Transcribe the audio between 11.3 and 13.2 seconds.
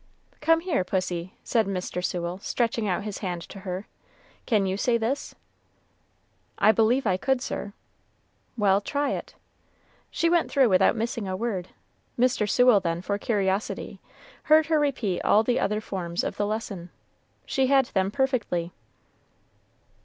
word. Mr. Sewell then, for